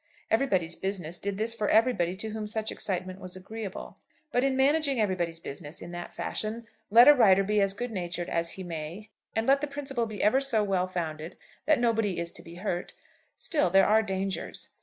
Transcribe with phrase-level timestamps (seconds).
[0.31, 3.97] 'Everybody's Business' did this for everybody to whom such excitement was agreeable.
[4.31, 8.27] But in managing everybody's business in that fashion, let a writer be as good natured
[8.27, 11.37] as he may and let the principle be ever so well founded
[11.67, 12.93] that nobody is to be hurt,
[13.37, 14.69] still there are dangers.